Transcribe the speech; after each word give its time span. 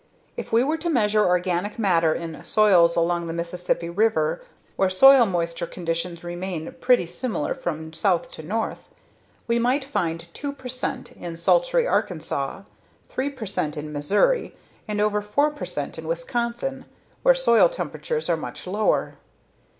If 0.35 0.51
we 0.51 0.63
were 0.63 0.79
to 0.79 0.89
measure 0.89 1.23
organic 1.27 1.77
matter 1.77 2.11
in 2.11 2.43
soils 2.43 2.95
along 2.95 3.27
the 3.27 3.33
Mississippi 3.35 3.87
River 3.87 4.41
where 4.75 4.89
soil 4.89 5.27
moisture 5.27 5.67
conditions 5.67 6.23
remain 6.23 6.73
pretty 6.81 7.05
similar 7.05 7.53
from 7.53 7.93
south 7.93 8.31
to 8.31 8.41
north, 8.41 8.89
we 9.45 9.59
might 9.59 9.83
find 9.85 10.27
2 10.33 10.53
percent 10.53 11.11
in 11.11 11.35
sultry 11.35 11.85
Arkansas, 11.85 12.63
3 13.09 13.29
percent 13.29 13.77
in 13.77 13.93
Missouri 13.93 14.55
and 14.87 14.99
over 14.99 15.21
4 15.21 15.51
percent 15.51 15.99
in 15.99 16.07
Wisconsin, 16.07 16.85
where 17.21 17.35
soil 17.35 17.69
temperatures 17.69 18.27
are 18.27 18.35
much 18.35 18.65
lower. 18.65 19.17